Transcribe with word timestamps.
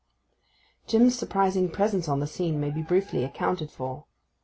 Jim's 0.87 1.15
surprising 1.15 1.69
presence 1.69 2.09
on 2.09 2.19
the 2.19 2.25
scene 2.25 2.59
may 2.59 2.71
be 2.71 2.81
briefly 2.81 3.23
accounted 3.23 3.69
for. 3.69 4.05